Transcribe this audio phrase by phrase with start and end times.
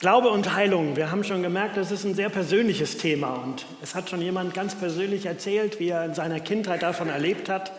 [0.00, 0.96] Glaube und Heilung.
[0.96, 4.54] Wir haben schon gemerkt, das ist ein sehr persönliches Thema und es hat schon jemand
[4.54, 7.70] ganz persönlich erzählt, wie er in seiner Kindheit davon erlebt hat.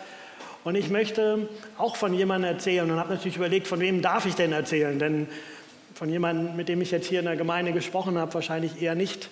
[0.63, 1.49] Und ich möchte
[1.79, 4.99] auch von jemandem erzählen und habe natürlich überlegt, von wem darf ich denn erzählen?
[4.99, 5.27] Denn
[5.95, 9.29] von jemandem, mit dem ich jetzt hier in der Gemeinde gesprochen habe, wahrscheinlich eher nicht.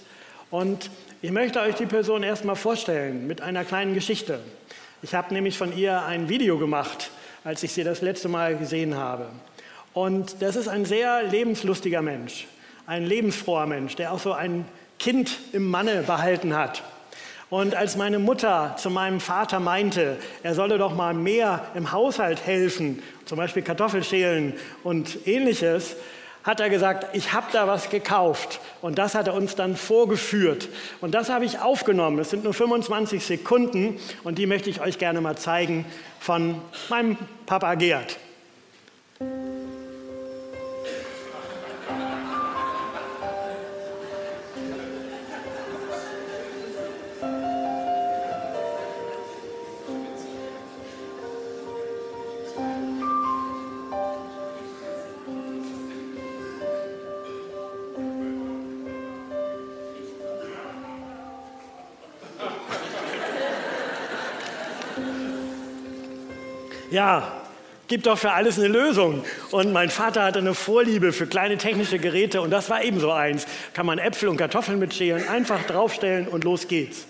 [0.49, 0.89] Und
[1.21, 4.39] ich möchte euch die Person erstmal vorstellen mit einer kleinen Geschichte.
[5.03, 7.11] Ich habe nämlich von ihr ein Video gemacht,
[7.43, 9.27] als ich sie das letzte Mal gesehen habe.
[9.93, 12.47] Und das ist ein sehr lebenslustiger Mensch
[12.89, 14.65] ein lebensfroher Mensch, der auch so ein
[14.97, 16.81] Kind im Manne behalten hat.
[17.51, 22.47] Und als meine Mutter zu meinem Vater meinte, er solle doch mal mehr im Haushalt
[22.47, 25.97] helfen, zum Beispiel Kartoffelschälen und ähnliches,
[26.43, 28.59] hat er gesagt, ich habe da was gekauft.
[28.81, 30.67] Und das hat er uns dann vorgeführt.
[30.99, 32.17] Und das habe ich aufgenommen.
[32.17, 35.85] Es sind nur 25 Sekunden und die möchte ich euch gerne mal zeigen
[36.19, 38.17] von meinem Papa Gerd.
[66.91, 67.31] Ja,
[67.87, 69.23] gibt doch für alles eine Lösung.
[69.51, 73.45] Und mein Vater hatte eine Vorliebe für kleine technische Geräte und das war ebenso eins.
[73.73, 77.05] Kann man Äpfel und Kartoffeln mitschälen, einfach draufstellen und los geht's.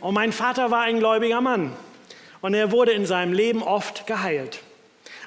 [0.00, 1.72] Und mein Vater war ein gläubiger Mann
[2.40, 4.60] und er wurde in seinem Leben oft geheilt.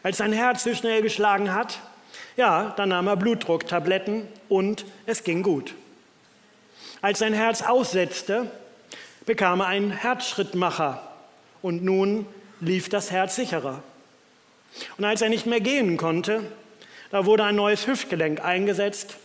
[0.04, 1.80] Als sein Herz zu schnell geschlagen hat,
[2.38, 5.74] ja, dann nahm er Blutdrucktabletten und es ging gut.
[7.02, 8.50] Als sein Herz aussetzte,
[9.26, 11.02] bekam er einen Herzschrittmacher
[11.62, 12.26] und nun
[12.62, 13.82] lief das Herz sicherer.
[14.98, 16.44] Und als er nicht mehr gehen konnte,
[17.12, 19.18] da wurde ein neues Hüftgelenk eingesetzt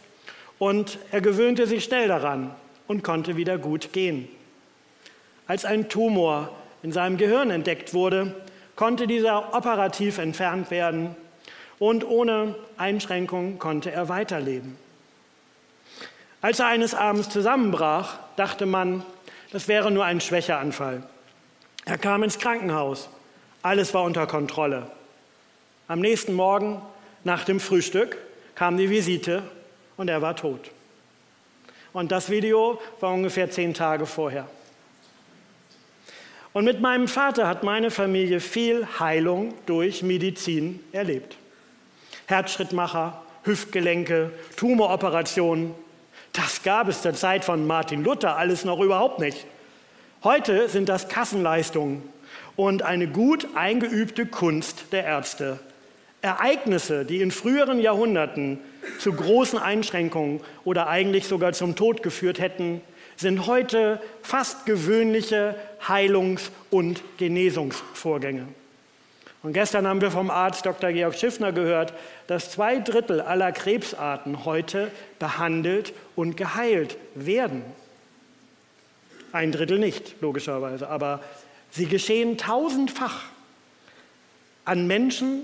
[0.59, 2.55] und er gewöhnte sich schnell daran
[2.87, 4.29] und konnte wieder gut gehen.
[5.47, 6.51] Als ein Tumor
[6.83, 8.35] in seinem Gehirn entdeckt wurde,
[8.77, 11.14] konnte dieser operativ entfernt werden
[11.79, 14.77] und ohne Einschränkung konnte er weiterleben.
[16.41, 19.03] Als er eines Abends zusammenbrach, dachte man,
[19.51, 21.03] das wäre nur ein Schwächeanfall.
[21.85, 23.08] Er kam ins Krankenhaus
[23.64, 24.86] alles war unter Kontrolle.
[25.89, 26.83] Am nächsten Morgen
[27.25, 28.19] nach dem Frühstück
[28.55, 29.42] kam die Visite
[29.97, 30.70] und er war tot.
[31.95, 34.47] Und das Video war ungefähr zehn Tage vorher.
[36.52, 41.36] Und mit meinem Vater hat meine Familie viel Heilung durch Medizin erlebt.
[42.27, 45.75] Herzschrittmacher, Hüftgelenke, Tumoroperationen.
[46.35, 49.46] Das gab es zur Zeit von Martin Luther alles noch überhaupt nicht.
[50.23, 52.14] Heute sind das Kassenleistungen
[52.57, 55.59] und eine gut eingeübte Kunst der Ärzte.
[56.23, 58.59] Ereignisse, die in früheren Jahrhunderten
[58.98, 62.81] zu großen Einschränkungen oder eigentlich sogar zum Tod geführt hätten,
[63.17, 65.55] sind heute fast gewöhnliche
[65.87, 68.47] Heilungs- und Genesungsvorgänge.
[69.43, 70.91] Und gestern haben wir vom Arzt Dr.
[70.93, 71.93] Georg Schiffner gehört,
[72.27, 77.63] dass zwei Drittel aller Krebsarten heute behandelt und geheilt werden.
[79.33, 81.20] Ein Drittel nicht, logischerweise, aber
[81.74, 83.23] Sie geschehen tausendfach
[84.64, 85.42] an Menschen,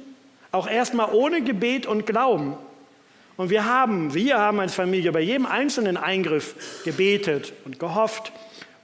[0.52, 2.56] auch erstmal ohne Gebet und Glauben.
[3.36, 8.30] Und wir haben, wir haben als Familie bei jedem einzelnen Eingriff gebetet und gehofft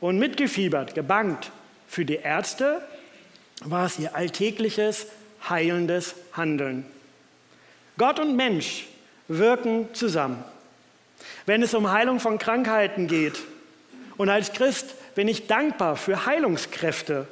[0.00, 1.52] und mitgefiebert, gebangt.
[1.86, 2.82] Für die Ärzte
[3.60, 5.06] war es ihr alltägliches,
[5.48, 6.84] heilendes Handeln.
[7.96, 8.86] Gott und Mensch
[9.28, 10.42] wirken zusammen.
[11.46, 13.38] Wenn es um Heilung von Krankheiten geht,
[14.16, 17.28] und als Christ bin ich dankbar für Heilungskräfte,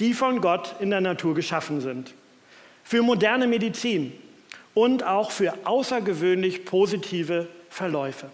[0.00, 2.14] die von Gott in der Natur geschaffen sind,
[2.82, 4.12] für moderne Medizin
[4.74, 8.28] und auch für außergewöhnlich positive Verläufe.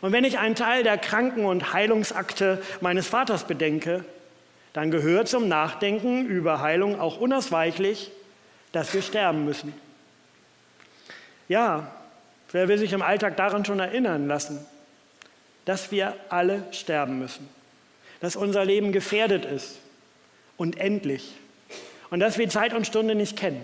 [0.00, 4.04] Und wenn ich einen Teil der Kranken- und Heilungsakte meines Vaters bedenke,
[4.72, 8.10] dann gehört zum Nachdenken über Heilung auch unausweichlich,
[8.72, 9.72] dass wir sterben müssen.
[11.48, 11.92] Ja,
[12.52, 14.64] wer will sich im Alltag daran schon erinnern lassen,
[15.64, 17.48] dass wir alle sterben müssen,
[18.20, 19.78] dass unser Leben gefährdet ist,
[20.56, 21.32] und endlich.
[22.10, 23.62] Und dass wir Zeit und Stunde nicht kennen.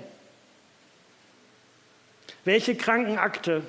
[2.44, 3.62] Welche Krankenakte,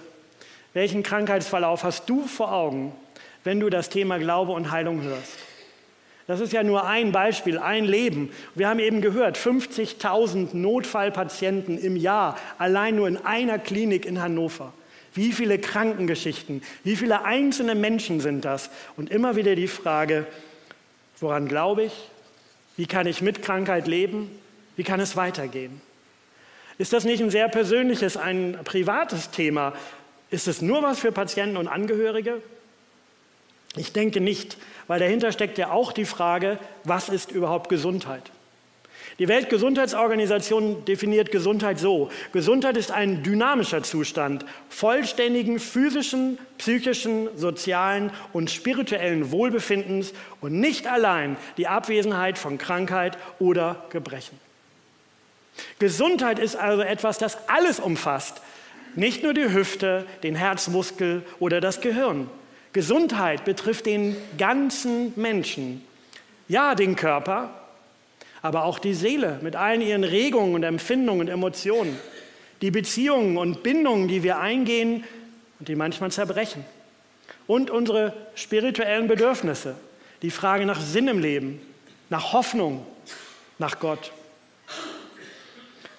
[0.73, 2.93] welchen Krankheitsverlauf hast du vor Augen,
[3.43, 5.37] wenn du das Thema Glaube und Heilung hörst?
[6.27, 8.31] Das ist ja nur ein Beispiel, ein Leben.
[8.55, 14.71] Wir haben eben gehört, 50.000 Notfallpatienten im Jahr, allein nur in einer Klinik in Hannover.
[15.13, 18.69] Wie viele Krankengeschichten, wie viele einzelne Menschen sind das?
[18.95, 20.25] Und immer wieder die Frage,
[21.19, 22.10] woran glaube ich,
[22.81, 24.31] wie kann ich mit Krankheit leben?
[24.75, 25.81] Wie kann es weitergehen?
[26.79, 29.73] Ist das nicht ein sehr persönliches, ein privates Thema?
[30.31, 32.41] Ist es nur was für Patienten und Angehörige?
[33.75, 34.57] Ich denke nicht,
[34.87, 38.31] weil dahinter steckt ja auch die Frage, was ist überhaupt Gesundheit?
[39.19, 42.09] Die Weltgesundheitsorganisation definiert Gesundheit so.
[42.31, 51.37] Gesundheit ist ein dynamischer Zustand vollständigen physischen, psychischen, sozialen und spirituellen Wohlbefindens und nicht allein
[51.57, 54.39] die Abwesenheit von Krankheit oder Gebrechen.
[55.79, 58.41] Gesundheit ist also etwas, das alles umfasst,
[58.95, 62.29] nicht nur die Hüfte, den Herzmuskel oder das Gehirn.
[62.73, 65.85] Gesundheit betrifft den ganzen Menschen.
[66.47, 67.60] Ja, den Körper,
[68.41, 71.97] aber auch die Seele mit allen ihren Regungen und Empfindungen und Emotionen.
[72.61, 75.03] Die Beziehungen und Bindungen, die wir eingehen
[75.59, 76.65] und die manchmal zerbrechen.
[77.47, 79.75] Und unsere spirituellen Bedürfnisse.
[80.21, 81.61] Die Frage nach Sinn im Leben,
[82.09, 82.85] nach Hoffnung,
[83.57, 84.11] nach Gott.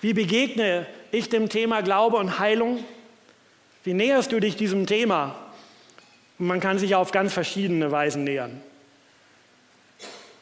[0.01, 2.85] Wie begegne ich dem Thema Glaube und Heilung?
[3.85, 5.37] Wie näherst du dich diesem Thema?
[6.43, 8.61] man kann sich auf ganz verschiedene Weisen nähern.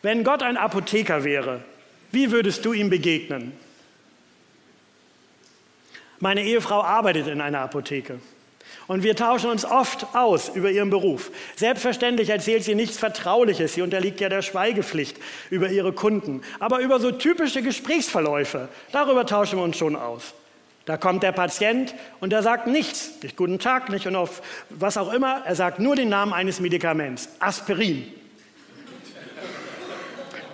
[0.02, 1.62] Wenn Gott ein Apotheker wäre,
[2.12, 3.52] wie würdest du ihm begegnen?
[6.18, 8.20] Meine Ehefrau arbeitet in einer Apotheke.
[8.86, 11.30] Und wir tauschen uns oft aus über ihren Beruf.
[11.56, 13.74] Selbstverständlich erzählt sie nichts Vertrauliches.
[13.74, 15.16] Sie unterliegt ja der Schweigepflicht
[15.48, 16.42] über ihre Kunden.
[16.58, 20.34] Aber über so typische Gesprächsverläufe, darüber tauschen wir uns schon aus.
[20.86, 24.96] Da kommt der Patient und er sagt nichts, nicht guten Tag, nicht und auf was
[24.96, 25.42] auch immer.
[25.44, 28.12] Er sagt nur den Namen eines Medikaments, Aspirin.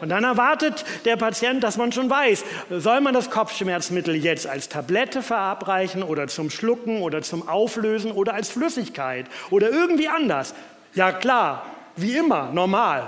[0.00, 4.68] Und dann erwartet der Patient, dass man schon weiß, soll man das Kopfschmerzmittel jetzt als
[4.68, 10.54] Tablette verabreichen oder zum Schlucken oder zum Auflösen oder als Flüssigkeit oder irgendwie anders.
[10.94, 11.66] Ja klar,
[11.96, 13.06] wie immer, normal.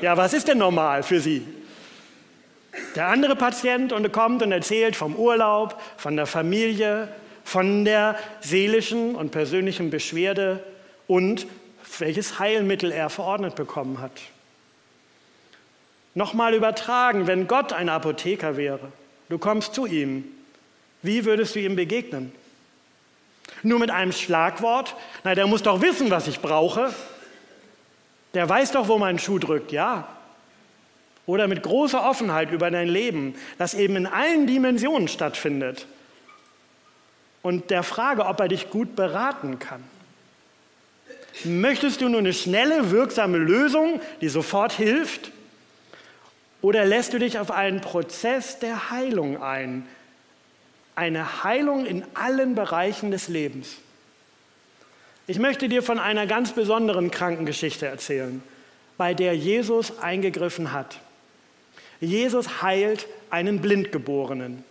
[0.00, 1.46] Ja, was ist denn normal für Sie?
[2.96, 7.08] Der andere Patient und kommt und erzählt vom Urlaub, von der Familie,
[7.44, 10.62] von der seelischen und persönlichen Beschwerde
[11.06, 11.46] und
[11.98, 14.12] welches Heilmittel er verordnet bekommen hat.
[16.14, 18.92] Nochmal übertragen, wenn Gott ein Apotheker wäre,
[19.28, 20.24] du kommst zu ihm,
[21.02, 22.32] wie würdest du ihm begegnen?
[23.62, 24.94] Nur mit einem Schlagwort?
[25.24, 26.92] Na, der muss doch wissen, was ich brauche.
[28.34, 30.08] Der weiß doch, wo mein Schuh drückt, ja.
[31.26, 35.86] Oder mit großer Offenheit über dein Leben, das eben in allen Dimensionen stattfindet.
[37.42, 39.82] Und der Frage, ob er dich gut beraten kann.
[41.44, 45.32] Möchtest du nur eine schnelle, wirksame Lösung, die sofort hilft?
[46.62, 49.86] Oder lässt du dich auf einen Prozess der Heilung ein?
[50.94, 53.76] Eine Heilung in allen Bereichen des Lebens.
[55.26, 58.42] Ich möchte dir von einer ganz besonderen Krankengeschichte erzählen,
[58.96, 61.00] bei der Jesus eingegriffen hat.
[62.00, 64.64] Jesus heilt einen Blindgeborenen.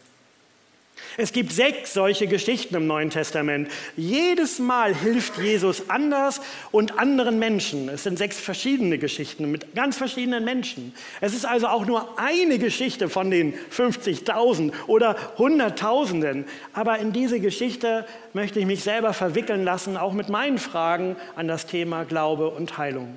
[1.18, 3.70] Es gibt sechs solche Geschichten im Neuen Testament.
[3.98, 7.90] Jedes Mal hilft Jesus anders und anderen Menschen.
[7.90, 10.94] Es sind sechs verschiedene Geschichten mit ganz verschiedenen Menschen.
[11.20, 16.46] Es ist also auch nur eine Geschichte von den 50.000 oder Hunderttausenden.
[16.74, 21.48] Aber in diese Geschichte möchte ich mich selber verwickeln lassen, auch mit meinen Fragen an
[21.48, 23.16] das Thema Glaube und Heilung.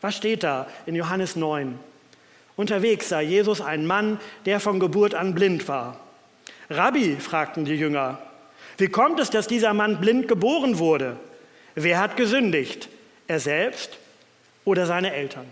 [0.00, 1.78] Was steht da in Johannes 9?
[2.56, 5.98] Unterwegs sah Jesus einen Mann, der von Geburt an blind war.
[6.70, 8.18] Rabbi, fragten die Jünger,
[8.78, 11.16] wie kommt es, dass dieser Mann blind geboren wurde?
[11.74, 12.88] Wer hat gesündigt?
[13.26, 13.98] Er selbst
[14.64, 15.46] oder seine Eltern?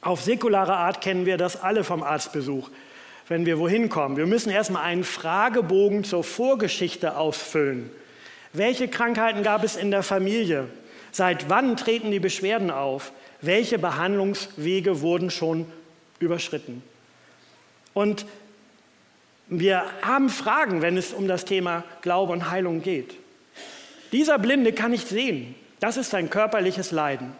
[0.00, 2.70] Auf säkulare Art kennen wir das alle vom Arztbesuch,
[3.28, 4.16] wenn wir wohin kommen.
[4.16, 7.90] Wir müssen erstmal einen Fragebogen zur Vorgeschichte ausfüllen.
[8.52, 10.68] Welche Krankheiten gab es in der Familie?
[11.12, 13.12] Seit wann treten die Beschwerden auf?
[13.40, 15.66] Welche Behandlungswege wurden schon
[16.18, 16.82] überschritten?
[17.94, 18.26] Und
[19.48, 23.14] wir haben Fragen, wenn es um das Thema Glaube und Heilung geht.
[24.12, 25.54] Dieser Blinde kann nicht sehen.
[25.80, 27.32] Das ist sein körperliches Leiden.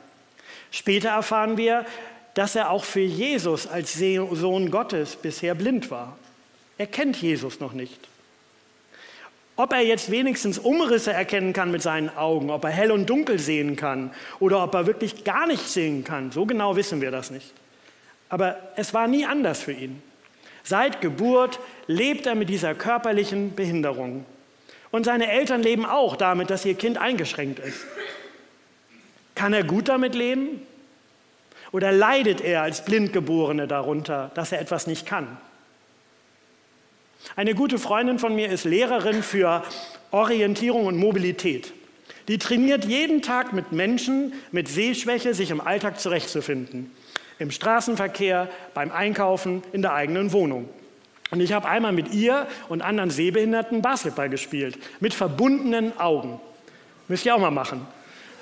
[0.71, 1.87] Später erfahren wir,
[2.35, 6.17] dass er auch für Jesus als Sohn Gottes bisher blind war.
[6.79, 8.09] Er kennt Jesus noch nicht.
[9.55, 13.39] Ob er jetzt wenigstens Umrisse erkennen kann mit seinen Augen, ob er hell und dunkel
[13.39, 17.31] sehen kann oder ob er wirklich gar nicht sehen kann, so genau wissen wir das
[17.31, 17.53] nicht.
[18.31, 20.03] Aber es war nie anders für ihn.
[20.64, 24.25] Seit Geburt lebt er mit dieser körperlichen Behinderung.
[24.90, 27.85] Und seine Eltern leben auch damit, dass ihr Kind eingeschränkt ist.
[29.35, 30.62] Kann er gut damit leben?
[31.73, 35.38] Oder leidet er als Blindgeborene darunter, dass er etwas nicht kann?
[37.35, 39.62] Eine gute Freundin von mir ist Lehrerin für
[40.11, 41.73] Orientierung und Mobilität.
[42.28, 46.90] Die trainiert jeden Tag mit Menschen mit Sehschwäche, sich im Alltag zurechtzufinden.
[47.39, 50.69] Im Straßenverkehr, beim Einkaufen, in der eigenen Wohnung.
[51.31, 56.41] Und ich habe einmal mit ihr und anderen Sehbehinderten Basketball gespielt, mit verbundenen Augen.
[57.09, 57.87] Müsst ihr auch mal machen.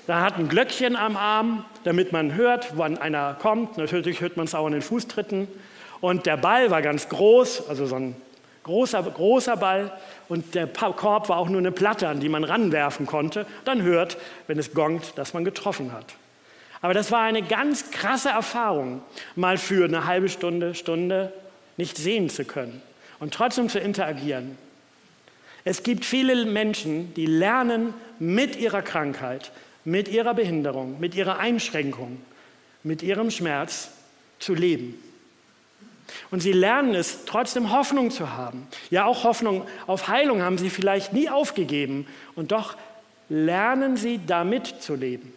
[0.06, 3.78] Da hat ein Glöckchen am Arm, damit man hört, wann einer kommt.
[3.78, 5.46] Natürlich hört man es auch an den Fußtritten.
[6.00, 8.16] Und der Ball war ganz groß, also so ein
[8.64, 9.92] großer, großer Ball.
[10.28, 13.46] Und der Korb war auch nur eine Platte, an die man ranwerfen konnte.
[13.64, 14.16] Dann hört,
[14.48, 16.06] wenn es gongt, dass man getroffen hat.
[16.82, 19.02] Aber das war eine ganz krasse Erfahrung,
[19.36, 21.32] mal für eine halbe Stunde, Stunde
[21.76, 22.80] nicht sehen zu können
[23.18, 24.56] und trotzdem zu interagieren.
[25.64, 29.52] Es gibt viele Menschen, die lernen mit ihrer Krankheit,
[29.84, 32.20] mit ihrer Behinderung, mit ihrer Einschränkung,
[32.82, 33.90] mit ihrem Schmerz
[34.38, 34.94] zu leben.
[36.30, 38.66] Und sie lernen es, trotzdem Hoffnung zu haben.
[38.90, 42.06] Ja, auch Hoffnung auf Heilung haben sie vielleicht nie aufgegeben.
[42.34, 42.76] Und doch
[43.28, 45.32] lernen sie damit zu leben.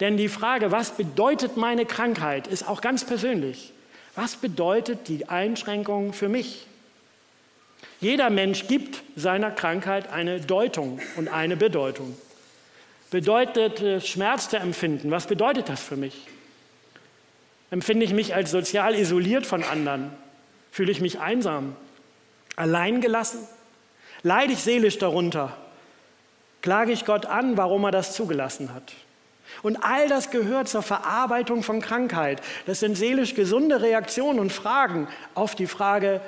[0.00, 3.72] Denn die Frage, was bedeutet meine Krankheit, ist auch ganz persönlich.
[4.14, 6.66] Was bedeutet die Einschränkung für mich?
[8.00, 12.16] Jeder Mensch gibt seiner Krankheit eine Deutung und eine Bedeutung.
[13.10, 16.26] Bedeutet Schmerz zu empfinden, was bedeutet das für mich?
[17.70, 20.10] Empfinde ich mich als sozial isoliert von anderen?
[20.72, 21.76] Fühle ich mich einsam?
[22.56, 23.40] Alleingelassen?
[24.22, 25.56] Leide ich seelisch darunter?
[26.62, 28.92] Klage ich Gott an, warum er das zugelassen hat?
[29.62, 32.40] Und all das gehört zur Verarbeitung von Krankheit.
[32.66, 36.20] Das sind seelisch gesunde Reaktionen und Fragen auf die Frage,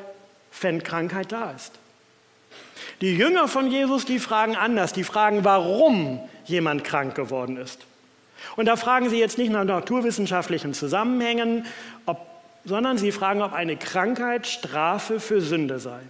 [0.61, 1.73] wenn Krankheit da ist.
[3.01, 4.93] Die Jünger von Jesus, die fragen anders.
[4.93, 7.87] Die fragen, warum jemand krank geworden ist.
[8.57, 11.67] Und da fragen sie jetzt nicht nach naturwissenschaftlichen Zusammenhängen,
[12.07, 12.19] ob,
[12.65, 16.01] sondern sie fragen, ob eine Krankheit Strafe für Sünde sei.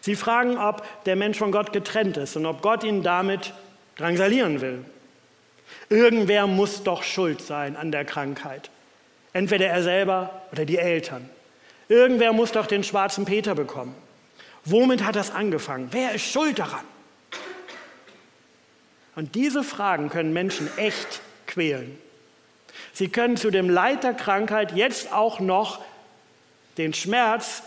[0.00, 3.52] Sie fragen, ob der Mensch von Gott getrennt ist und ob Gott ihn damit
[3.96, 4.84] drangsalieren will.
[5.88, 8.70] Irgendwer muss doch schuld sein an der Krankheit.
[9.32, 11.28] Entweder er selber oder die Eltern.
[11.88, 13.94] Irgendwer muss doch den schwarzen Peter bekommen.
[14.64, 15.88] Womit hat das angefangen?
[15.92, 16.84] Wer ist schuld daran?
[19.14, 21.98] Und diese Fragen können Menschen echt quälen.
[22.92, 25.84] Sie können zu dem Leid der Krankheit jetzt auch noch
[26.78, 27.62] den Schmerz,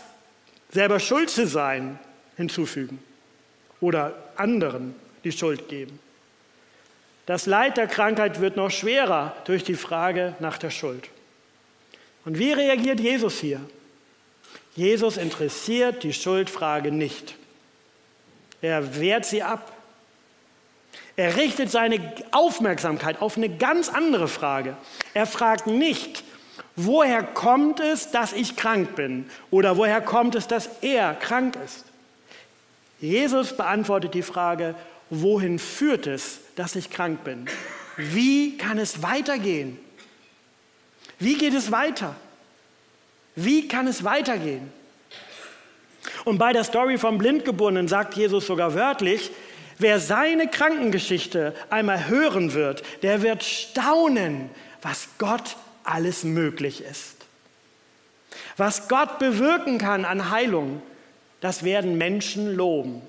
[0.70, 1.98] selber schuld zu sein,
[2.36, 3.02] hinzufügen
[3.80, 5.98] oder anderen die Schuld geben.
[7.30, 11.10] Das Leid der Krankheit wird noch schwerer durch die Frage nach der Schuld.
[12.24, 13.60] Und wie reagiert Jesus hier?
[14.74, 17.36] Jesus interessiert die Schuldfrage nicht.
[18.60, 19.70] Er wehrt sie ab.
[21.14, 22.00] Er richtet seine
[22.32, 24.76] Aufmerksamkeit auf eine ganz andere Frage.
[25.14, 26.24] Er fragt nicht,
[26.74, 29.30] woher kommt es, dass ich krank bin?
[29.52, 31.84] Oder woher kommt es, dass er krank ist?
[33.00, 34.74] Jesus beantwortet die Frage,
[35.10, 37.46] wohin führt es, dass ich krank bin?
[37.96, 39.78] Wie kann es weitergehen?
[41.18, 42.16] Wie geht es weiter?
[43.36, 44.72] Wie kann es weitergehen?
[46.24, 49.30] Und bei der Story vom Blindgeborenen sagt Jesus sogar wörtlich,
[49.78, 54.50] wer seine Krankengeschichte einmal hören wird, der wird staunen,
[54.82, 57.16] was Gott alles möglich ist.
[58.56, 60.82] Was Gott bewirken kann an Heilung,
[61.40, 63.02] das werden Menschen loben.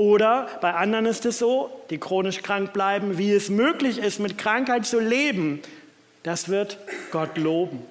[0.00, 4.38] Oder bei anderen ist es so, die chronisch krank bleiben, wie es möglich ist, mit
[4.38, 5.60] Krankheit zu leben,
[6.22, 6.78] das wird
[7.10, 7.82] Gott loben.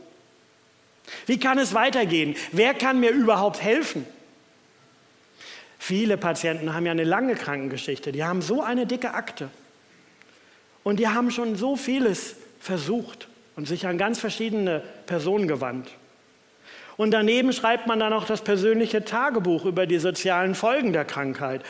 [1.28, 2.36] Wie kann es weitergehen?
[2.52, 4.08] Wer kann mir überhaupt helfen?
[5.78, 9.52] Viele Patienten haben ja eine lange Krankengeschichte, die haben so eine dicke Akte
[10.82, 15.92] und die haben schon so vieles versucht und sich an ganz verschiedene Personen gewandt.
[16.98, 21.62] Und daneben schreibt man dann auch das persönliche Tagebuch über die sozialen Folgen der Krankheit.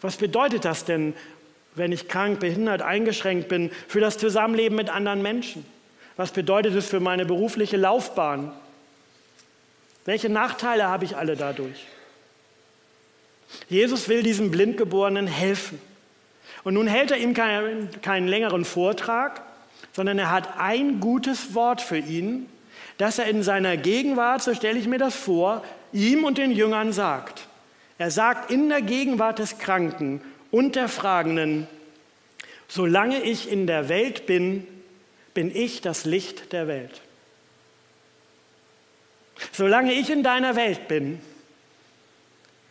[0.00, 1.14] Was bedeutet das denn,
[1.74, 5.64] wenn ich krank, behindert, eingeschränkt bin, für das Zusammenleben mit anderen Menschen?
[6.16, 8.52] Was bedeutet es für meine berufliche Laufbahn?
[10.04, 11.86] Welche Nachteile habe ich alle dadurch?
[13.68, 15.80] Jesus will diesem Blindgeborenen helfen.
[16.64, 19.42] Und nun hält er ihm keinen, keinen längeren Vortrag,
[19.92, 22.46] sondern er hat ein gutes Wort für ihn,
[22.98, 26.92] das er in seiner Gegenwart, so stelle ich mir das vor, ihm und den Jüngern
[26.92, 27.47] sagt.
[27.98, 31.66] Er sagt in der Gegenwart des Kranken und der Fragenden,
[32.68, 34.66] solange ich in der Welt bin,
[35.34, 37.00] bin ich das Licht der Welt.
[39.52, 41.20] Solange ich in deiner Welt bin,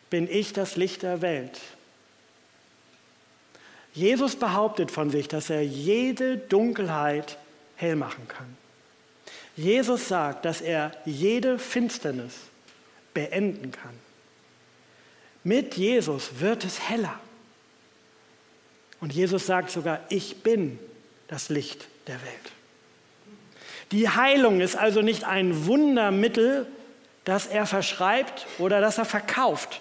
[0.10, 1.60] bin ich das Licht der Welt.
[3.94, 7.38] Jesus behauptet von sich, dass er jede Dunkelheit
[7.76, 8.56] hell machen kann.
[9.56, 12.34] Jesus sagt, dass er jede Finsternis
[13.14, 14.07] beenden kann.
[15.48, 17.18] Mit Jesus wird es heller.
[19.00, 20.78] Und Jesus sagt sogar, ich bin
[21.30, 22.52] das Licht der Welt.
[23.94, 26.68] Die Heilung ist also nicht ein Wundermittel,
[27.24, 29.80] das er verschreibt oder das er verkauft,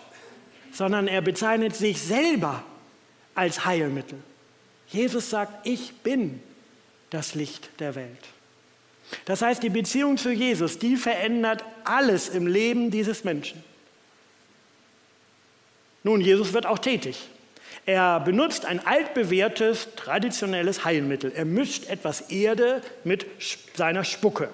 [0.70, 2.62] sondern er bezeichnet sich selber
[3.35, 4.18] als Heilmittel.
[4.87, 6.40] Jesus sagt, ich bin
[7.11, 8.25] das Licht der Welt.
[9.25, 13.64] Das heißt, die Beziehung zu Jesus, die verändert alles im Leben dieses Menschen.
[16.06, 17.18] Nun, Jesus wird auch tätig.
[17.84, 21.32] Er benutzt ein altbewährtes, traditionelles Heilmittel.
[21.34, 23.26] Er mischt etwas Erde mit
[23.75, 24.48] seiner Spucke.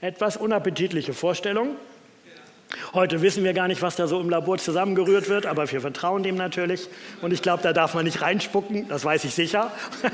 [0.00, 1.74] Etwas unappetitliche Vorstellung.
[2.94, 6.22] Heute wissen wir gar nicht, was da so im Labor zusammengerührt wird, aber wir vertrauen
[6.22, 6.86] dem natürlich.
[7.20, 9.72] Und ich glaube, da darf man nicht reinspucken, das weiß ich sicher.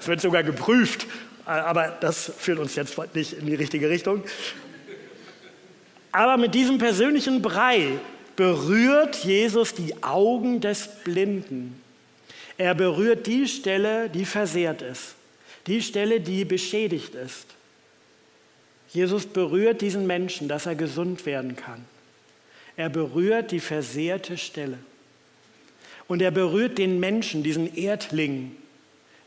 [0.00, 1.06] Es wird sogar geprüft,
[1.46, 4.24] aber das führt uns jetzt nicht in die richtige Richtung.
[6.10, 8.00] Aber mit diesem persönlichen Brei
[8.36, 11.80] berührt Jesus die Augen des Blinden.
[12.56, 15.14] Er berührt die Stelle, die versehrt ist,
[15.66, 17.46] die Stelle, die beschädigt ist.
[18.92, 21.84] Jesus berührt diesen Menschen, dass er gesund werden kann.
[22.76, 24.78] Er berührt die versehrte Stelle.
[26.06, 28.54] Und er berührt den Menschen, diesen Erdling,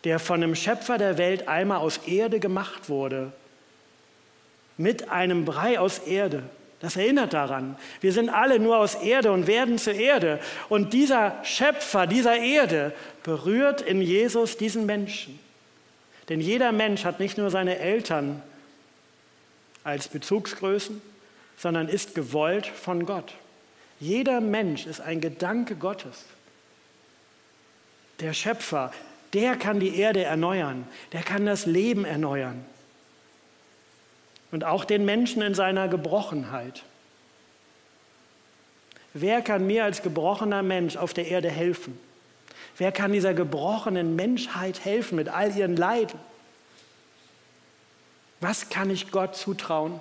[0.03, 3.33] der von dem Schöpfer der Welt einmal aus Erde gemacht wurde,
[4.77, 6.43] mit einem Brei aus Erde.
[6.79, 7.75] Das erinnert daran.
[8.01, 10.39] Wir sind alle nur aus Erde und werden zur Erde.
[10.69, 12.93] Und dieser Schöpfer dieser Erde
[13.23, 15.39] berührt in Jesus diesen Menschen.
[16.29, 18.43] Denn jeder Mensch hat nicht nur seine Eltern
[19.83, 21.01] als Bezugsgrößen,
[21.57, 23.33] sondern ist gewollt von Gott.
[23.99, 26.25] Jeder Mensch ist ein Gedanke Gottes.
[28.19, 28.93] Der Schöpfer,
[29.33, 32.63] der kann die Erde erneuern, der kann das Leben erneuern.
[34.51, 36.83] Und auch den Menschen in seiner Gebrochenheit.
[39.13, 41.99] Wer kann mir als gebrochener Mensch auf der Erde helfen?
[42.77, 46.19] Wer kann dieser gebrochenen Menschheit helfen mit all ihren Leiden?
[48.39, 49.99] Was kann ich Gott zutrauen?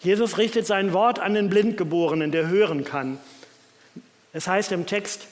[0.00, 3.18] Jesus richtet sein Wort an den Blindgeborenen, der hören kann.
[4.32, 5.26] Es heißt im Text,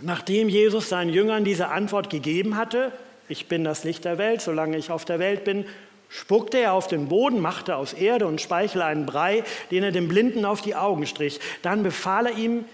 [0.00, 2.92] nachdem Jesus seinen Jüngern diese Antwort gegeben hatte,
[3.32, 5.64] ich bin das Licht der Welt, solange ich auf der Welt bin,
[6.10, 10.06] spuckte er auf den Boden, machte aus Erde und Speichel einen Brei, den er dem
[10.06, 11.40] Blinden auf die Augen strich.
[11.62, 12.66] Dann befahl er ihm,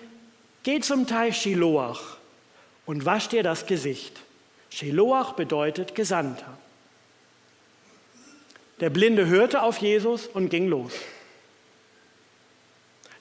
[0.64, 2.16] geh zum Teich Shiloach
[2.87, 4.18] und wasch dir das Gesicht.
[4.71, 6.59] Sheloach bedeutet Gesandter.
[8.81, 10.92] Der Blinde hörte auf Jesus und ging los.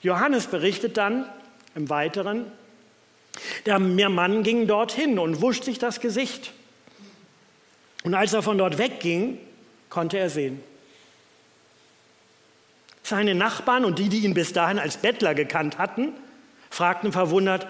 [0.02, 1.28] Johannes berichtet dann
[1.76, 2.50] im Weiteren,
[3.66, 6.52] der Mann ging dorthin und wusch sich das Gesicht.
[8.08, 9.36] Und als er von dort wegging,
[9.90, 10.62] konnte er sehen.
[13.02, 16.14] Seine Nachbarn und die, die ihn bis dahin als Bettler gekannt hatten,
[16.70, 17.66] fragten verwundert,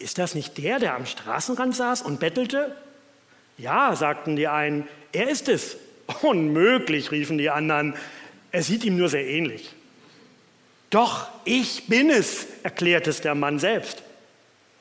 [0.00, 2.74] ist das nicht der, der am Straßenrand saß und bettelte?
[3.58, 5.76] Ja, sagten die einen, er ist es.
[6.22, 7.94] Unmöglich, riefen die anderen.
[8.50, 9.70] Er sieht ihm nur sehr ähnlich.
[10.90, 14.02] Doch, ich bin es, erklärte es der Mann selbst.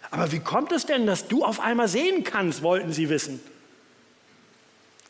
[0.10, 3.39] Aber wie kommt es denn, dass du auf einmal sehen kannst, wollten sie wissen.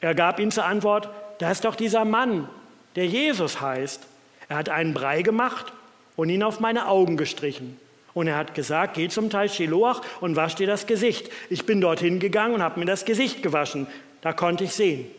[0.01, 1.09] Er gab ihnen zur Antwort,
[1.39, 2.49] da ist doch dieser Mann,
[2.95, 4.01] der Jesus heißt.
[4.47, 5.71] Er hat einen Brei gemacht
[6.15, 7.79] und ihn auf meine Augen gestrichen.
[8.13, 11.29] Und er hat gesagt, geh zum Teich Shiloach und wasch dir das Gesicht.
[11.49, 13.87] Ich bin dorthin gegangen und habe mir das Gesicht gewaschen.
[14.21, 15.09] Da konnte ich sehen.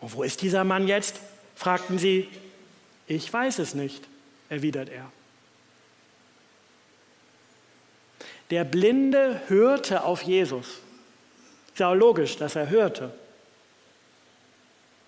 [0.00, 1.20] Und wo ist dieser Mann jetzt?
[1.54, 2.26] fragten sie.
[3.06, 4.02] Ich weiß es nicht,
[4.48, 5.04] erwidert er.
[8.50, 10.80] Der Blinde hörte auf Jesus.
[11.68, 13.12] Ist ja auch logisch, dass er hörte.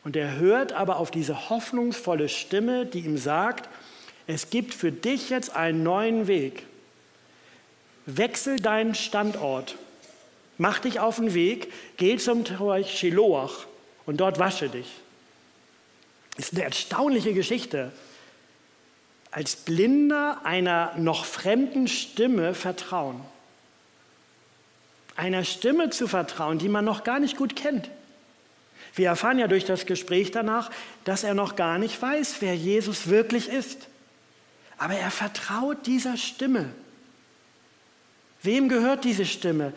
[0.04, 3.68] Und er hört aber auf diese hoffnungsvolle Stimme, die ihm sagt,
[4.26, 6.66] es gibt für dich jetzt einen neuen Weg.
[8.06, 9.76] Wechsel deinen Standort.
[10.58, 13.66] Mach dich auf den Weg, geh zum Teich Shiloach
[14.06, 14.86] und dort wasche dich.
[16.36, 17.92] Das ist eine erstaunliche Geschichte.
[19.30, 23.20] Als Blinder einer noch fremden Stimme vertrauen.
[25.16, 27.88] Einer Stimme zu vertrauen, die man noch gar nicht gut kennt.
[28.94, 30.70] Wir erfahren ja durch das Gespräch danach,
[31.05, 33.88] dass er noch gar nicht weiß, wer Jesus wirklich ist.
[34.76, 36.68] Aber er vertraut dieser Stimme.
[38.42, 39.72] Wem gehört diese Stimme?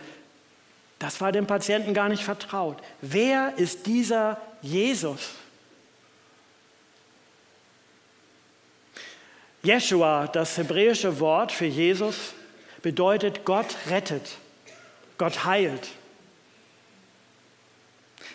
[1.00, 2.78] Das war dem Patienten gar nicht vertraut.
[3.02, 5.32] Wer ist dieser Jesus?
[9.62, 12.34] Jeshua, das hebräische Wort für Jesus,
[12.82, 14.38] bedeutet Gott rettet,
[15.18, 15.90] Gott heilt.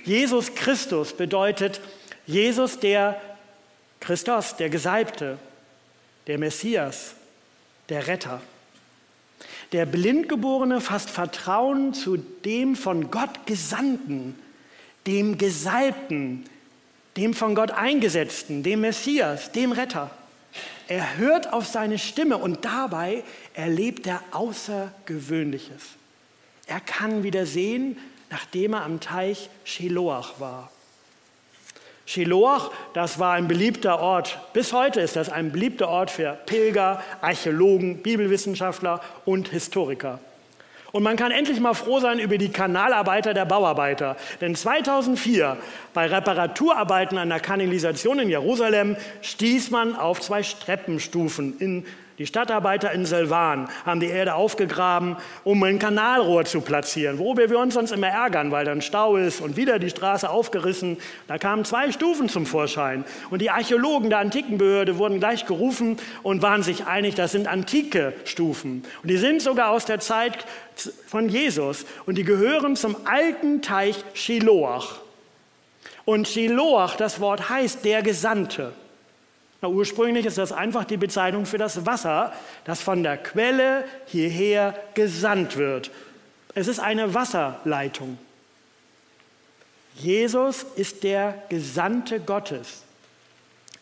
[0.05, 1.81] Jesus Christus bedeutet
[2.27, 3.21] Jesus der
[4.01, 5.39] Christus, der Gesalbte,
[6.27, 7.15] der Messias,
[7.89, 8.41] der Retter.
[9.73, 14.35] Der Blindgeborene fasst Vertrauen zu dem von Gott Gesandten,
[15.07, 16.45] dem Gesalbten,
[17.17, 20.11] dem von Gott eingesetzten, dem Messias, dem Retter.
[20.89, 23.23] Er hört auf seine Stimme und dabei
[23.55, 25.83] erlebt er Außergewöhnliches.
[26.67, 27.97] Er kann wieder sehen,
[28.31, 30.71] nachdem er am Teich Shiloach war.
[32.07, 34.39] Shiloach, das war ein beliebter Ort.
[34.53, 40.19] Bis heute ist das ein beliebter Ort für Pilger, Archäologen, Bibelwissenschaftler und Historiker.
[40.93, 44.17] Und man kann endlich mal froh sein über die Kanalarbeiter der Bauarbeiter.
[44.41, 45.57] Denn 2004
[45.95, 51.87] bei Reparaturarbeiten an der Kanalisation in Jerusalem stieß man auf zwei Streppenstufen in
[52.21, 57.59] die Stadtarbeiter in Silvan haben die Erde aufgegraben, um ein Kanalrohr zu platzieren, worüber wir
[57.59, 60.99] uns sonst immer ärgern, weil dann Stau ist und wieder die Straße aufgerissen.
[61.29, 63.07] Da kamen zwei Stufen zum Vorschein.
[63.31, 68.13] Und die Archäologen der Antikenbehörde wurden gleich gerufen und waren sich einig, das sind antike
[68.27, 68.85] Stufen.
[69.03, 70.45] Und die sind sogar aus der Zeit
[71.07, 75.01] von Jesus und die gehören zum alten Teich Shiloach.
[76.05, 78.75] Und Shiloach, das Wort heißt der Gesandte.
[79.63, 82.33] Na, ursprünglich ist das einfach die Bezeichnung für das Wasser,
[82.65, 85.91] das von der Quelle hierher gesandt wird.
[86.55, 88.19] Es ist eine Wasserleitung.
[89.95, 92.85] Jesus ist der Gesandte Gottes.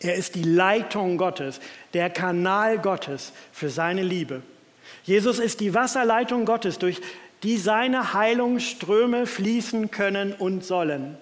[0.01, 1.59] Er ist die Leitung Gottes,
[1.93, 4.41] der Kanal Gottes für seine Liebe.
[5.03, 7.01] Jesus ist die Wasserleitung Gottes, durch
[7.43, 11.17] die seine Heilungsströme fließen können und sollen.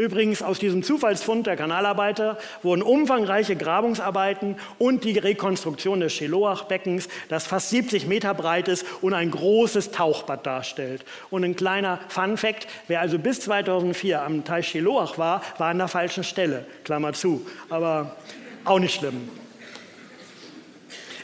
[0.00, 7.46] Übrigens aus diesem Zufallsfund der Kanalarbeiter wurden umfangreiche Grabungsarbeiten und die Rekonstruktion des Scheloach-Beckens, das
[7.46, 11.04] fast 70 Meter breit ist und ein großes Tauchbad darstellt.
[11.28, 15.88] Und ein kleiner Fun-Fact, wer also bis 2004 am Teich Scheloach war, war an der
[15.88, 18.16] falschen Stelle, Klammer zu, aber
[18.64, 19.28] auch nicht schlimm.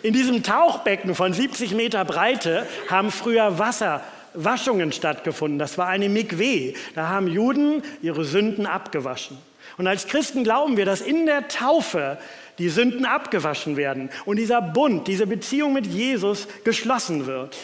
[0.02, 4.02] In diesem Tauchbecken von 70 Meter Breite haben früher Wasser
[4.36, 5.58] Waschungen stattgefunden.
[5.58, 6.74] Das war eine Mikwe.
[6.94, 9.38] Da haben Juden ihre Sünden abgewaschen.
[9.78, 12.18] Und als Christen glauben wir, dass in der Taufe
[12.58, 17.56] die Sünden abgewaschen werden und dieser Bund, diese Beziehung mit Jesus geschlossen wird.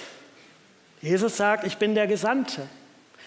[1.00, 2.68] Jesus sagt, ich bin der Gesandte.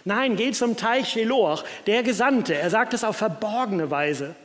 [0.03, 2.53] Nein, geh zum Teich Sheloach, der Gesandte.
[2.53, 4.35] Er sagt es auf verborgene Weise.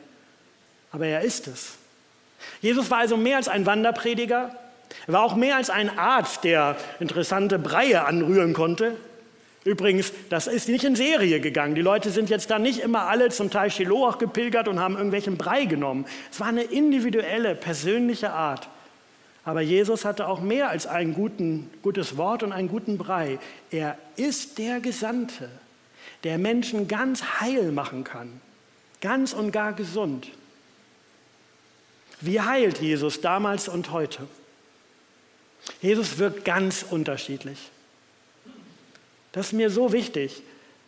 [0.90, 1.74] Aber er ist es.
[2.62, 4.56] Jesus war also mehr als ein Wanderprediger.
[5.06, 8.96] Er war auch mehr als ein Arzt, der interessante Breie anrühren konnte.
[9.64, 11.74] Übrigens, das ist nicht in Serie gegangen.
[11.74, 15.36] Die Leute sind jetzt da nicht immer alle zum Teil Shiloach gepilgert und haben irgendwelchen
[15.36, 16.06] Brei genommen.
[16.32, 18.68] Es war eine individuelle, persönliche Art.
[19.44, 23.38] Aber Jesus hatte auch mehr als ein guten, gutes Wort und einen guten Brei.
[23.70, 25.48] Er ist der Gesandte,
[26.24, 28.40] der Menschen ganz heil machen kann,
[29.00, 30.28] ganz und gar gesund.
[32.20, 34.26] Wie heilt Jesus damals und heute?
[35.80, 37.58] Jesus wirkt ganz unterschiedlich.
[39.32, 40.42] Das ist mir so wichtig.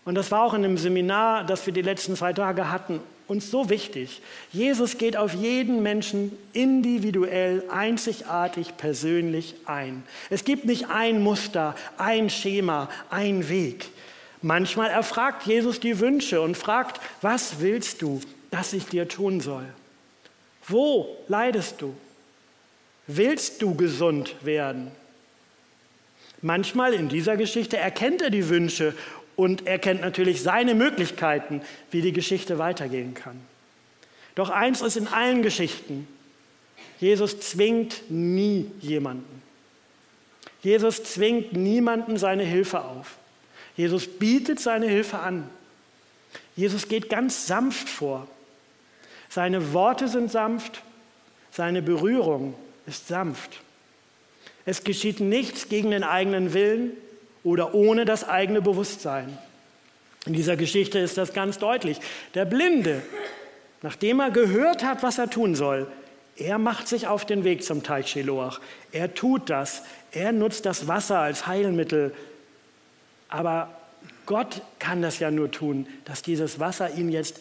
[0.05, 3.51] Und das war auch in dem Seminar, das wir die letzten zwei Tage hatten, uns
[3.51, 4.21] so wichtig.
[4.53, 10.03] Jesus geht auf jeden Menschen individuell, einzigartig, persönlich ein.
[10.29, 13.91] Es gibt nicht ein Muster, ein Schema, ein Weg.
[14.43, 19.65] Manchmal erfragt Jesus die Wünsche und fragt, was willst du, dass ich dir tun soll?
[20.67, 21.95] Wo leidest du?
[23.17, 24.91] Willst du gesund werden?
[26.41, 28.95] Manchmal in dieser Geschichte erkennt er die Wünsche
[29.37, 33.41] und er kennt natürlich seine Möglichkeiten, wie die Geschichte weitergehen kann.
[34.35, 36.09] Doch eins ist in allen Geschichten,
[37.01, 39.43] Jesus zwingt nie jemanden.
[40.63, 43.17] Jesus zwingt niemanden seine Hilfe auf.
[43.77, 45.49] Jesus bietet seine Hilfe an.
[46.57, 48.27] Jesus geht ganz sanft vor.
[49.29, 50.83] Seine Worte sind sanft,
[51.51, 52.55] seine Berührung
[52.87, 53.61] ist sanft.
[54.65, 56.93] Es geschieht nichts gegen den eigenen Willen
[57.45, 59.37] oder ohne das eigene Bewusstsein.
[60.27, 61.99] In dieser Geschichte ist das ganz deutlich.
[62.35, 63.03] Der Blinde,
[63.83, 65.91] nachdem er gehört hat, was er tun soll,
[66.37, 68.61] er macht sich auf den Weg zum Teich Shiloach.
[68.93, 69.83] Er tut das.
[70.13, 72.15] Er nutzt das Wasser als Heilmittel.
[73.29, 73.69] Aber
[74.27, 77.41] Gott kann das ja nur tun, dass dieses Wasser ihn jetzt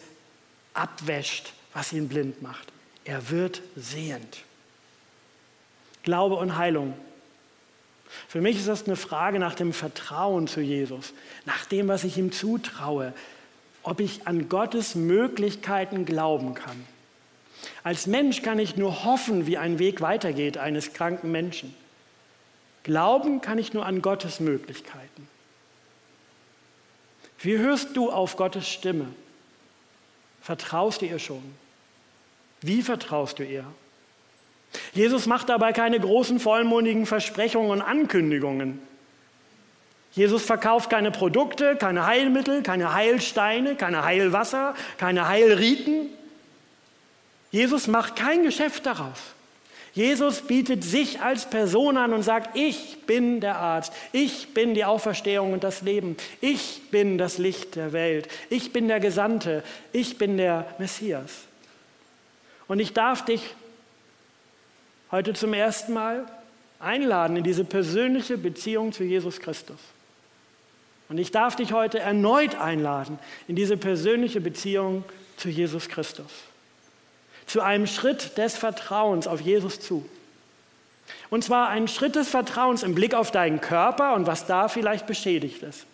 [0.74, 2.68] abwäscht, was ihn blind macht.
[3.06, 4.44] Er wird sehend.
[6.04, 6.94] Glaube und Heilung.
[8.28, 11.14] Für mich ist das eine Frage nach dem Vertrauen zu Jesus,
[11.46, 13.14] nach dem, was ich ihm zutraue,
[13.84, 16.86] ob ich an Gottes Möglichkeiten glauben kann.
[17.84, 21.76] Als Mensch kann ich nur hoffen, wie ein Weg weitergeht eines kranken Menschen.
[22.84, 25.28] Glauben kann ich nur an Gottes Möglichkeiten.
[27.40, 29.08] Wie hörst du auf Gottes Stimme?
[30.42, 31.44] Vertraust du ihr schon?
[32.62, 33.66] Wie vertraust du ihr?
[34.94, 38.80] Jesus macht dabei keine großen vollmundigen Versprechungen und Ankündigungen.
[40.14, 46.10] Jesus verkauft keine Produkte, keine Heilmittel, keine Heilsteine, keine Heilwasser, keine Heilriten.
[47.52, 49.20] Jesus macht kein Geschäft daraus.
[49.94, 54.86] Jesus bietet sich als Person an und sagt, ich bin der Arzt, ich bin die
[54.86, 60.18] Auferstehung und das Leben, ich bin das Licht der Welt, ich bin der Gesandte, ich
[60.18, 61.32] bin der Messias.
[62.70, 63.42] Und ich darf dich
[65.12, 66.26] heute zum ersten Mal
[66.80, 69.80] einladen in diese persönliche Beziehung zu Jesus Christus.
[71.10, 75.04] Und ich darf dich heute erneut einladen in diese persönliche Beziehung
[75.38, 76.32] zu Jesus Christus
[77.52, 80.08] zu einem Schritt des Vertrauens auf Jesus zu.
[81.30, 85.06] Und zwar einen Schritt des Vertrauens im Blick auf deinen Körper und was da vielleicht
[85.06, 85.86] beschädigt ist.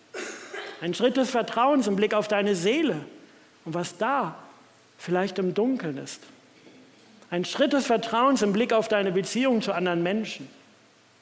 [0.80, 3.04] Ein Schritt des Vertrauens im Blick auf deine Seele
[3.64, 4.36] und was da
[4.98, 6.20] vielleicht im Dunkeln ist.
[7.30, 10.48] Ein Schritt des Vertrauens im Blick auf deine Beziehung zu anderen Menschen.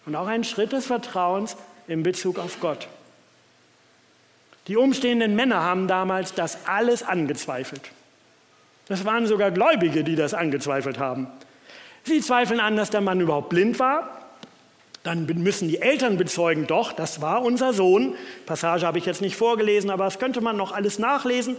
[0.07, 1.57] Und auch ein Schritt des Vertrauens
[1.89, 2.87] in Bezug auf Gott.
[4.69, 7.83] Die umstehenden Männer haben damals das alles angezweifelt.
[8.89, 11.27] Das waren sogar Gläubige, die das angezweifelt haben.
[12.05, 14.23] Sie zweifeln an, dass der Mann überhaupt blind war.
[15.03, 18.15] Dann müssen die Eltern bezeugen, doch, das war unser Sohn.
[18.45, 21.57] Passage habe ich jetzt nicht vorgelesen, aber das könnte man noch alles nachlesen.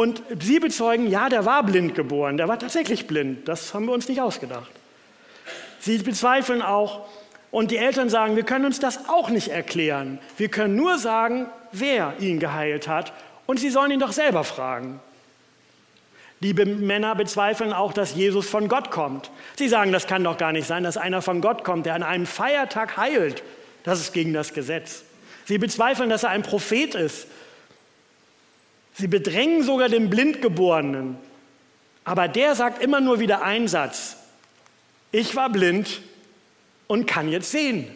[0.00, 3.46] Und sie bezeugen, ja, der war blind geboren, der war tatsächlich blind.
[3.46, 4.70] Das haben wir uns nicht ausgedacht.
[5.78, 7.06] Sie bezweifeln auch,
[7.50, 10.18] und die Eltern sagen, wir können uns das auch nicht erklären.
[10.38, 13.12] Wir können nur sagen, wer ihn geheilt hat.
[13.44, 15.00] Und sie sollen ihn doch selber fragen.
[16.40, 19.30] Die Männer bezweifeln auch, dass Jesus von Gott kommt.
[19.56, 22.04] Sie sagen, das kann doch gar nicht sein, dass einer von Gott kommt, der an
[22.04, 23.42] einem Feiertag heilt.
[23.84, 25.02] Das ist gegen das Gesetz.
[25.44, 27.26] Sie bezweifeln, dass er ein Prophet ist.
[29.00, 31.16] Sie bedrängen sogar den Blindgeborenen.
[32.04, 34.16] Aber der sagt immer nur wieder einen Satz.
[35.10, 36.02] Ich war blind
[36.86, 37.88] und kann jetzt sehen.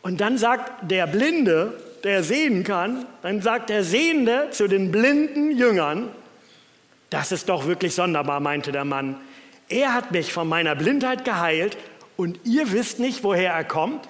[0.00, 5.50] Und dann sagt der Blinde, der sehen kann, dann sagt der Sehende zu den blinden
[5.50, 6.08] Jüngern,
[7.10, 9.16] das ist doch wirklich sonderbar, meinte der Mann.
[9.68, 11.76] Er hat mich von meiner Blindheit geheilt
[12.16, 14.08] und ihr wisst nicht, woher er kommt?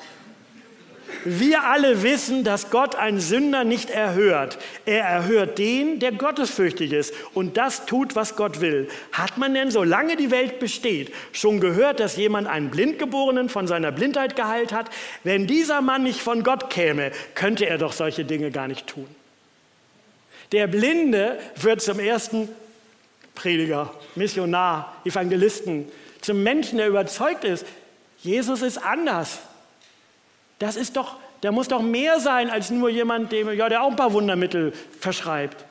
[1.24, 4.58] Wir alle wissen, dass Gott einen Sünder nicht erhört.
[4.84, 8.88] Er erhört den, der gottesfürchtig ist und das tut, was Gott will.
[9.12, 13.92] Hat man denn, solange die Welt besteht, schon gehört, dass jemand einen Blindgeborenen von seiner
[13.92, 14.90] Blindheit geheilt hat?
[15.24, 19.06] Wenn dieser Mann nicht von Gott käme, könnte er doch solche Dinge gar nicht tun.
[20.52, 22.48] Der Blinde wird zum ersten
[23.34, 25.90] Prediger, Missionar, Evangelisten,
[26.20, 27.66] zum Menschen, der überzeugt ist,
[28.18, 29.38] Jesus ist anders.
[30.58, 33.90] Das ist doch, der muss doch mehr sein als nur jemand, dem, ja, der auch
[33.90, 35.64] ein paar Wundermittel verschreibt.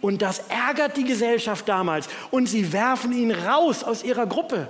[0.00, 2.08] Und das ärgert die Gesellschaft damals.
[2.30, 4.68] Und sie werfen ihn raus aus ihrer Gruppe.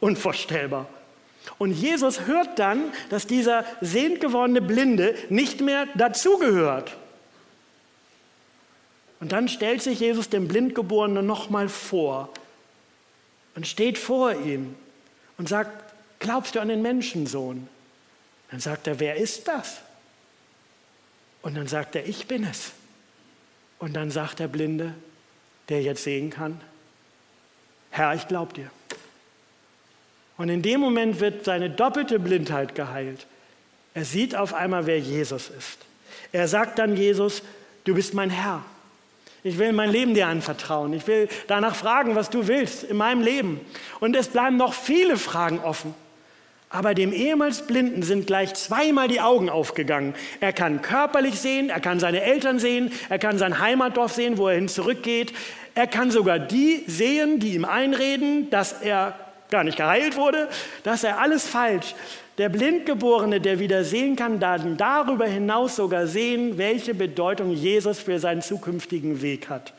[0.00, 0.86] Unvorstellbar.
[1.58, 6.96] Und Jesus hört dann, dass dieser sehend gewordene Blinde nicht mehr dazugehört.
[9.20, 12.28] Und dann stellt sich Jesus dem Blindgeborenen nochmal vor
[13.54, 14.74] und steht vor ihm
[15.38, 15.70] und sagt,
[16.18, 17.68] glaubst du an den Menschensohn?
[18.50, 19.80] Dann sagt er, wer ist das?
[21.42, 22.72] Und dann sagt er, ich bin es.
[23.78, 24.94] Und dann sagt der Blinde,
[25.68, 26.60] der jetzt sehen kann,
[27.90, 28.70] Herr, ich glaube dir.
[30.36, 33.26] Und in dem Moment wird seine doppelte Blindheit geheilt.
[33.94, 35.78] Er sieht auf einmal, wer Jesus ist.
[36.32, 37.42] Er sagt dann Jesus,
[37.84, 38.62] du bist mein Herr.
[39.42, 40.92] Ich will mein Leben dir anvertrauen.
[40.92, 43.60] Ich will danach fragen, was du willst in meinem Leben.
[44.00, 45.94] Und es bleiben noch viele Fragen offen.
[46.68, 50.14] Aber dem ehemals Blinden sind gleich zweimal die Augen aufgegangen.
[50.40, 54.48] Er kann körperlich sehen, er kann seine Eltern sehen, er kann sein Heimatdorf sehen, wo
[54.48, 55.32] er hin zurückgeht.
[55.74, 59.14] Er kann sogar die sehen, die ihm einreden, dass er
[59.50, 60.48] gar nicht geheilt wurde,
[60.82, 61.94] dass er alles falsch.
[62.38, 68.18] Der Blindgeborene, der wieder sehen kann, dann darüber hinaus sogar sehen, welche Bedeutung Jesus für
[68.18, 69.72] seinen zukünftigen Weg hat.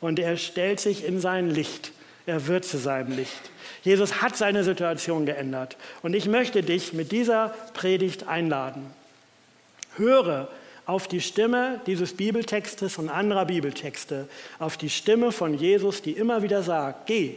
[0.00, 1.92] Und er stellt sich in sein Licht.
[2.26, 3.50] Er wird zu seinem Licht.
[3.84, 5.76] Jesus hat seine Situation geändert.
[6.02, 8.90] Und ich möchte dich mit dieser Predigt einladen.
[9.96, 10.48] Höre
[10.86, 16.42] auf die Stimme dieses Bibeltextes und anderer Bibeltexte, auf die Stimme von Jesus, die immer
[16.42, 17.36] wieder sagt, geh,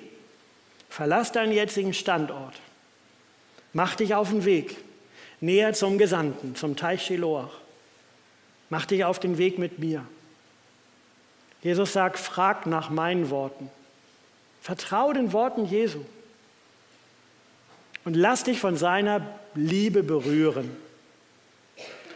[0.89, 2.55] verlass deinen jetzigen Standort,
[3.73, 4.77] mach dich auf den Weg,
[5.39, 7.51] näher zum Gesandten, zum Teich Shiloach,
[8.69, 10.03] mach dich auf den Weg mit mir.
[11.61, 13.69] Jesus sagt, frag nach meinen Worten.
[14.61, 15.99] Vertrau den Worten Jesu
[18.07, 19.19] und lass dich von seiner
[19.53, 20.71] Liebe berühren.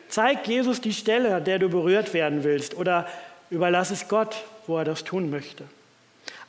[0.08, 3.10] Zeig Jesus die Stelle, an der du berührt werden willst oder
[3.50, 5.66] überlass es Gott, wo er das tun möchte.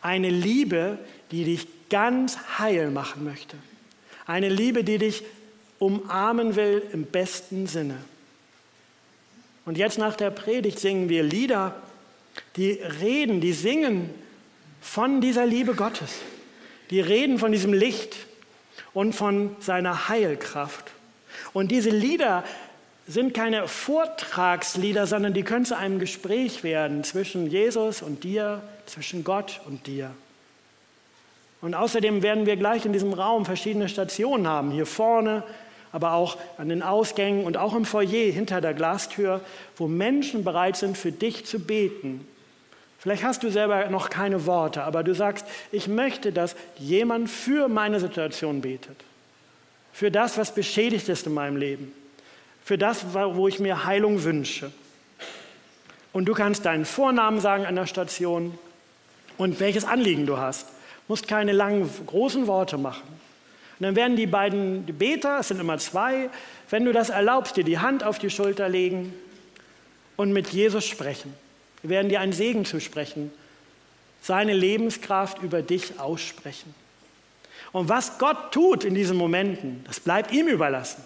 [0.00, 0.96] Eine Liebe,
[1.32, 3.56] die dich ganz heil machen möchte.
[4.26, 5.24] Eine Liebe, die dich
[5.80, 7.96] umarmen will im besten Sinne.
[9.66, 11.74] Und jetzt nach der Predigt singen wir Lieder,
[12.54, 14.08] die reden, die singen
[14.80, 16.12] von dieser Liebe Gottes.
[16.90, 18.14] Die reden von diesem Licht
[18.94, 20.90] und von seiner Heilkraft.
[21.52, 22.44] Und diese Lieder
[23.06, 29.24] sind keine Vortragslieder, sondern die können zu einem Gespräch werden zwischen Jesus und dir, zwischen
[29.24, 30.10] Gott und dir.
[31.60, 34.70] Und außerdem werden wir gleich in diesem Raum verschiedene Stationen haben.
[34.72, 35.44] Hier vorne,
[35.92, 39.40] aber auch an den Ausgängen und auch im Foyer hinter der Glastür,
[39.76, 42.26] wo Menschen bereit sind, für dich zu beten.
[43.02, 47.66] Vielleicht hast du selber noch keine Worte, aber du sagst, ich möchte, dass jemand für
[47.66, 48.96] meine Situation betet.
[49.92, 51.92] Für das, was beschädigt ist in meinem Leben.
[52.64, 54.70] Für das, wo ich mir Heilung wünsche.
[56.12, 58.56] Und du kannst deinen Vornamen sagen an der Station
[59.36, 60.68] und welches Anliegen du hast
[61.08, 63.02] musst keine langen, großen Worte machen.
[63.78, 66.30] Und dann werden die beiden Beter, es sind immer zwei,
[66.70, 69.12] wenn du das erlaubst, dir die Hand auf die Schulter legen
[70.16, 71.34] und mit Jesus sprechen.
[71.82, 73.32] Wir werden dir einen Segen zusprechen,
[74.22, 76.74] seine Lebenskraft über dich aussprechen.
[77.72, 81.02] Und was Gott tut in diesen Momenten, das bleibt ihm überlassen.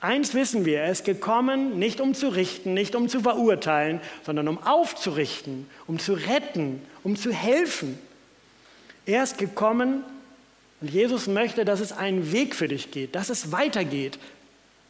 [0.00, 4.48] Eins wissen wir, er ist gekommen, nicht um zu richten, nicht um zu verurteilen, sondern
[4.48, 7.98] um aufzurichten, um zu retten, um zu helfen.
[9.04, 10.02] Er ist gekommen
[10.80, 14.18] und Jesus möchte, dass es einen Weg für dich geht, dass es weitergeht.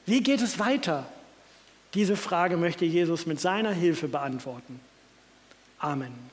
[0.07, 1.11] Wie geht es weiter?
[1.95, 4.81] Diese Frage möchte Jesus mit seiner Hilfe beantworten.
[5.79, 6.30] Amen.